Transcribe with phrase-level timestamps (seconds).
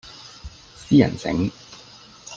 [0.73, 1.47] 私人醒